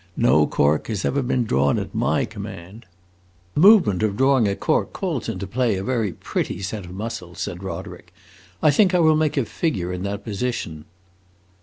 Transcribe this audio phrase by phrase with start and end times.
[0.17, 2.87] No cork has ever been drawn at my command!"
[3.53, 7.39] "The movement of drawing a cork calls into play a very pretty set of muscles,"
[7.39, 8.11] said Roderick.
[8.63, 10.85] "I think I will make a figure in that position."